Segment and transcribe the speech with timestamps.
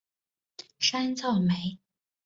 [0.79, 1.77] 山噪鹛。